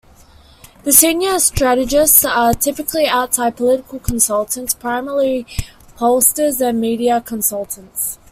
The 0.81 0.93
senior 0.93 1.37
strategists 1.37 2.25
are 2.25 2.55
typically 2.55 3.05
outside 3.05 3.55
political 3.57 3.99
consultants, 3.99 4.73
primarily 4.73 5.45
pollsters 5.95 6.59
and 6.59 6.81
media 6.81 7.21
consultants. 7.23 8.17